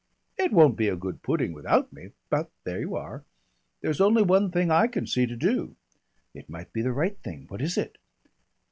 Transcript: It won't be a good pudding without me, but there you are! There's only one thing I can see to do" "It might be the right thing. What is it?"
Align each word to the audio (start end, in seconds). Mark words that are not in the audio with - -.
It 0.35 0.51
won't 0.51 0.77
be 0.77 0.87
a 0.87 0.95
good 0.95 1.21
pudding 1.21 1.53
without 1.53 1.93
me, 1.93 2.13
but 2.31 2.49
there 2.63 2.79
you 2.79 2.95
are! 2.95 3.23
There's 3.81 4.01
only 4.01 4.23
one 4.23 4.49
thing 4.49 4.71
I 4.71 4.87
can 4.87 5.05
see 5.05 5.27
to 5.27 5.35
do" 5.35 5.75
"It 6.33 6.49
might 6.49 6.73
be 6.73 6.81
the 6.81 6.91
right 6.91 7.19
thing. 7.19 7.45
What 7.49 7.61
is 7.61 7.77
it?" 7.77 7.99